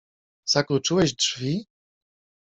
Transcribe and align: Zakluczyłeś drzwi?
Zakluczyłeś 0.45 1.13
drzwi? 1.15 1.65